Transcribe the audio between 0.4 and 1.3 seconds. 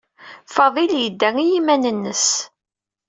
Fadil yedda